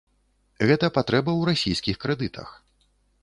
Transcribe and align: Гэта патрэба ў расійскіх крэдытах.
Гэта 0.69 0.89
патрэба 0.95 1.31
ў 1.35 1.41
расійскіх 1.53 2.01
крэдытах. 2.05 2.49